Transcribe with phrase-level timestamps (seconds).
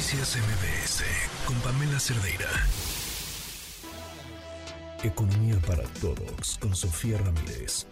[0.00, 1.04] Noticias MBS
[1.44, 2.48] con Pamela Cerdeira.
[5.04, 7.86] Economía para todos con Sofía Ramírez.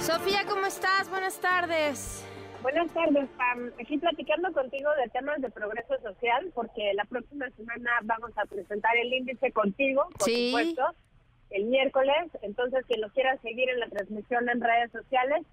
[0.00, 1.08] Sofía, ¿cómo estás?
[1.08, 2.24] Buenas tardes.
[2.60, 3.70] Buenas tardes, Pam.
[3.80, 8.96] Aquí platicando contigo de temas de progreso social, porque la próxima semana vamos a presentar
[8.96, 10.82] el índice contigo, por supuesto,
[11.50, 12.32] el miércoles.
[12.42, 15.46] Entonces, quien lo quiera seguir en la transmisión en redes sociales,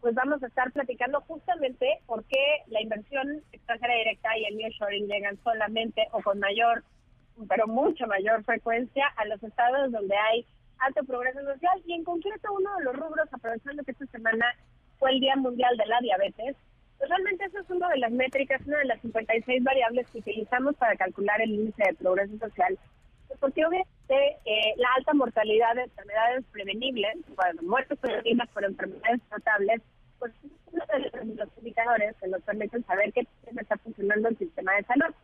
[0.00, 5.06] pues vamos a estar platicando justamente por qué la inversión extranjera directa y el nearshoring
[5.06, 6.82] llegan solamente o con mayor,
[7.48, 10.46] pero mucho mayor frecuencia a los estados donde hay
[10.78, 11.82] alto progreso social.
[11.84, 14.46] Y en concreto uno de los rubros, aprovechando que esta semana
[14.98, 16.56] fue el Día Mundial de la Diabetes,
[16.98, 20.76] pues realmente eso es una de las métricas, una de las 56 variables que utilizamos
[20.76, 22.78] para calcular el índice de progreso social,
[23.40, 29.82] porque obviamente eh, la alta mortalidad de enfermedades prevenibles, bueno, muertes prevenibles por enfermedades tratables,
[30.18, 33.26] pues es uno de los indicadores que nos permiten saber qué
[33.56, 35.14] está funcionando el sistema de salud.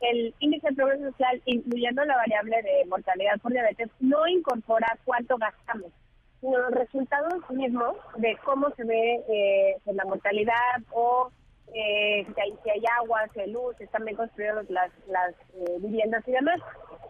[0.00, 5.36] El índice de progreso social, incluyendo la variable de mortalidad por diabetes, no incorpora cuánto
[5.36, 5.92] gastamos,
[6.40, 11.30] sino los resultados mismos de cómo se ve eh, la mortalidad o
[11.74, 15.78] eh, si, hay, si hay agua, si hay luz, están bien construidas las, las eh,
[15.80, 16.60] viviendas y demás.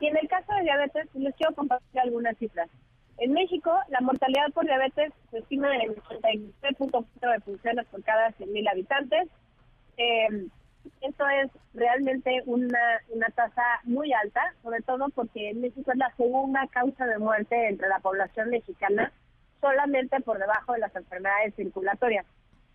[0.00, 2.68] Y en el caso de diabetes, les quiero compartir algunas cifras.
[3.18, 8.70] En México, la mortalidad por diabetes se estima en 83.4 de funciones por cada 100.000
[8.70, 9.28] habitantes.
[9.96, 10.48] Eh,
[11.00, 16.14] esto es realmente una, una tasa muy alta, sobre todo porque en México es la
[16.16, 19.12] segunda causa de muerte entre la población mexicana,
[19.60, 22.26] solamente por debajo de las enfermedades circulatorias.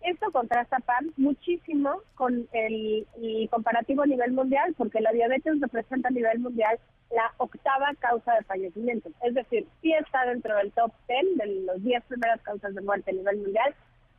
[0.04, 6.08] Esto contrasta PAM muchísimo con el, el, comparativo a nivel mundial, porque la diabetes representa
[6.08, 6.78] a nivel mundial
[7.10, 9.10] la octava causa de fallecimiento.
[9.22, 13.10] Es decir, sí está dentro del top 10 de los 10 primeras causas de muerte
[13.10, 13.74] a nivel mundial,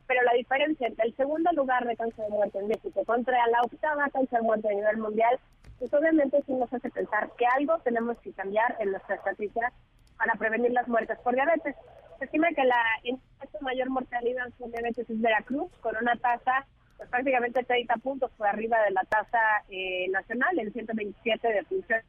[0.06, 3.60] pero la diferencia entre el segundo lugar de causa de muerte en México contra la
[3.62, 5.38] octava causa de muerte a nivel mundial,
[5.78, 9.72] pues obviamente sí nos hace pensar que algo tenemos que cambiar en nuestra estrategia
[10.16, 11.74] para prevenir las muertes por diabetes.
[12.18, 12.82] Se estima que la
[13.60, 16.66] mayor mortalidad por diabetes es Veracruz, con una tasa
[16.96, 19.38] pues, prácticamente 30 puntos por arriba de la tasa
[19.68, 22.00] eh, nacional, el 127 de función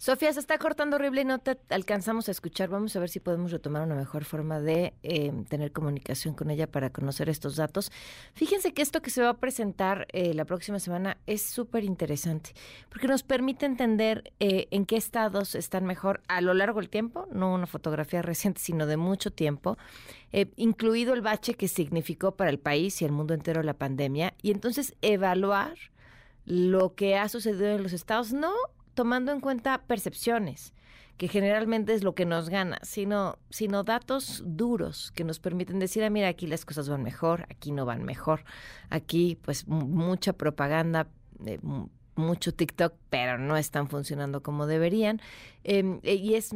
[0.00, 2.68] Sofía, se está cortando horrible y no te alcanzamos a escuchar.
[2.68, 6.70] Vamos a ver si podemos retomar una mejor forma de eh, tener comunicación con ella
[6.70, 7.90] para conocer estos datos.
[8.32, 12.52] Fíjense que esto que se va a presentar eh, la próxima semana es súper interesante
[12.90, 17.26] porque nos permite entender eh, en qué estados están mejor a lo largo del tiempo,
[17.32, 19.78] no una fotografía reciente, sino de mucho tiempo,
[20.54, 24.52] incluido el bache que significó para el país y el mundo entero la pandemia, y
[24.52, 25.74] entonces evaluar
[26.44, 28.52] lo que ha sucedido en los estados, no
[28.98, 30.74] tomando en cuenta percepciones,
[31.18, 36.02] que generalmente es lo que nos gana, sino, sino datos duros que nos permiten decir,
[36.02, 38.42] ah, mira, aquí las cosas van mejor, aquí no van mejor,
[38.90, 41.06] aquí pues mucha propaganda,
[41.46, 41.60] eh,
[42.16, 45.20] mucho TikTok, pero no están funcionando como deberían.
[45.62, 46.50] Em, eh, y es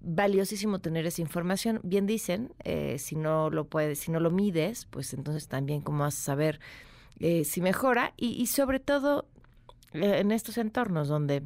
[0.00, 1.80] valiosísimo tener esa información.
[1.82, 6.04] Bien dicen, eh, si no lo puedes, si no lo mides, pues entonces también cómo
[6.04, 6.60] vas a saber
[7.44, 9.28] si mejora y sobre todo
[9.92, 11.44] en estos entornos donde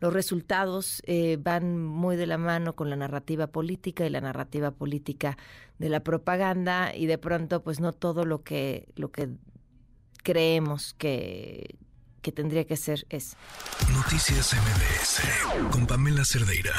[0.00, 4.70] los resultados eh, van muy de la mano con la narrativa política y la narrativa
[4.70, 5.36] política
[5.78, 9.30] de la propaganda y de pronto pues no todo lo que lo que
[10.22, 11.76] creemos que,
[12.22, 13.36] que tendría que ser es.
[13.92, 16.74] Noticias MBS con Pamela Cerdeira.